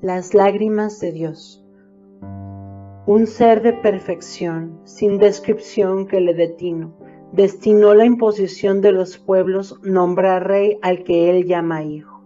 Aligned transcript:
Las 0.00 0.34
lágrimas 0.34 1.00
de 1.00 1.10
Dios. 1.10 1.64
Un 3.06 3.26
ser 3.26 3.62
de 3.62 3.72
perfección, 3.72 4.80
sin 4.84 5.18
descripción 5.18 6.06
que 6.06 6.20
le 6.20 6.32
detino, 6.32 6.94
destinó 7.32 7.94
la 7.94 8.04
imposición 8.04 8.80
de 8.80 8.92
los 8.92 9.18
pueblos 9.18 9.80
nombrar 9.82 10.46
rey 10.46 10.78
al 10.82 11.02
que 11.02 11.30
él 11.30 11.46
llama 11.46 11.82
hijo. 11.82 12.22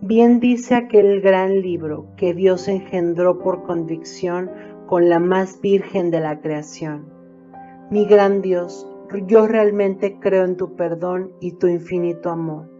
Bien 0.00 0.40
dice 0.40 0.74
aquel 0.74 1.20
gran 1.20 1.60
libro 1.60 2.06
que 2.16 2.32
Dios 2.32 2.66
engendró 2.68 3.40
por 3.40 3.64
convicción 3.64 4.50
con 4.86 5.08
la 5.10 5.18
más 5.18 5.60
virgen 5.60 6.10
de 6.10 6.20
la 6.20 6.40
creación. 6.40 7.12
Mi 7.90 8.06
gran 8.06 8.40
Dios, 8.40 8.87
yo 9.26 9.46
realmente 9.46 10.18
creo 10.20 10.44
en 10.44 10.56
tu 10.56 10.76
perdón 10.76 11.32
y 11.40 11.52
tu 11.52 11.66
infinito 11.66 12.30
amor 12.30 12.78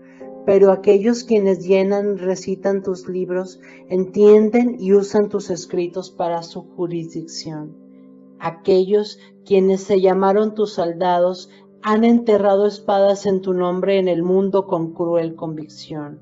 pero 0.49 0.73
aquellos 0.73 1.25
quienes 1.25 1.67
llenan, 1.67 2.17
recitan 2.17 2.83
tus 2.83 3.07
libros, 3.07 3.61
entienden 3.91 4.77
y 4.81 4.95
usan 4.95 5.29
tus 5.29 5.51
escritos 5.51 6.11
para 6.11 6.43
su 6.43 6.63
jurisdicción. 6.63 7.77
Aquellos 8.39 9.19
quienes 9.45 9.83
se 9.83 10.01
llamaron 10.01 10.55
tus 10.55 10.73
soldados 10.73 11.51
han 11.83 12.03
enterrado 12.03 12.67
espadas 12.67 13.27
en 13.27 13.43
tu 13.43 13.53
nombre 13.53 13.99
en 13.99 14.09
el 14.09 14.23
mundo 14.23 14.67
con 14.67 14.95
cruel 14.95 15.35
convicción, 15.35 16.19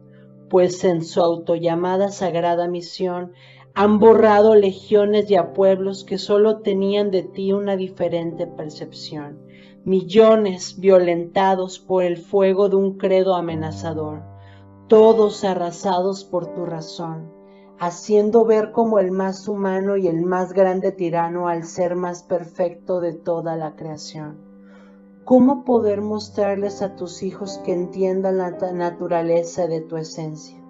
pues 0.50 0.82
en 0.82 1.04
su 1.04 1.20
autollamada 1.20 2.10
sagrada 2.10 2.66
misión 2.66 3.30
han 3.76 3.98
borrado 3.98 4.54
legiones 4.54 5.30
y 5.30 5.36
a 5.36 5.52
pueblos 5.52 6.04
que 6.04 6.16
solo 6.18 6.60
tenían 6.60 7.10
de 7.10 7.22
ti 7.22 7.52
una 7.52 7.76
diferente 7.76 8.46
percepción 8.46 9.46
millones 9.84 10.80
violentados 10.80 11.78
por 11.78 12.02
el 12.02 12.16
fuego 12.16 12.68
de 12.68 12.74
un 12.74 12.98
credo 12.98 13.36
amenazador, 13.36 14.22
todos 14.88 15.44
arrasados 15.44 16.24
por 16.24 16.52
tu 16.54 16.66
razón, 16.66 17.30
haciendo 17.78 18.44
ver 18.44 18.72
como 18.72 18.98
el 18.98 19.12
más 19.12 19.46
humano 19.46 19.96
y 19.96 20.08
el 20.08 20.22
más 20.22 20.52
grande 20.52 20.90
tirano 20.90 21.46
al 21.46 21.62
ser 21.62 21.94
más 21.94 22.24
perfecto 22.24 23.00
de 23.00 23.12
toda 23.12 23.54
la 23.54 23.76
creación. 23.76 24.38
¿Cómo 25.24 25.64
poder 25.64 26.00
mostrarles 26.00 26.82
a 26.82 26.96
tus 26.96 27.22
hijos 27.22 27.58
que 27.64 27.72
entiendan 27.72 28.38
la 28.38 28.50
naturaleza 28.72 29.68
de 29.68 29.82
tu 29.82 29.98
esencia? 29.98 30.65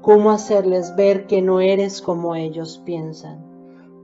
¿Cómo 0.00 0.30
hacerles 0.30 0.94
ver 0.94 1.26
que 1.26 1.42
no 1.42 1.60
eres 1.60 2.00
como 2.00 2.36
ellos 2.36 2.80
piensan? 2.84 3.44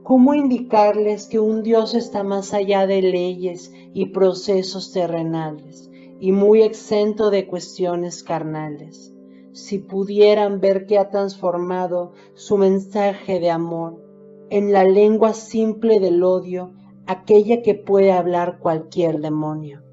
¿Cómo 0.03 0.33
indicarles 0.33 1.27
que 1.27 1.39
un 1.39 1.63
Dios 1.63 1.95
está 1.95 2.23
más 2.23 2.53
allá 2.53 2.85
de 2.87 3.01
leyes 3.01 3.71
y 3.93 4.07
procesos 4.07 4.91
terrenales 4.91 5.89
y 6.19 6.33
muy 6.33 6.61
exento 6.61 7.29
de 7.29 7.47
cuestiones 7.47 8.21
carnales? 8.21 9.13
Si 9.53 9.77
pudieran 9.77 10.59
ver 10.59 10.87
que 10.87 10.97
ha 10.97 11.09
transformado 11.09 12.11
su 12.33 12.57
mensaje 12.57 13.39
de 13.39 13.49
amor 13.49 14.03
en 14.49 14.73
la 14.73 14.83
lengua 14.83 15.33
simple 15.33 16.01
del 16.01 16.21
odio, 16.21 16.73
aquella 17.07 17.61
que 17.61 17.75
puede 17.75 18.11
hablar 18.11 18.59
cualquier 18.59 19.19
demonio. 19.19 19.83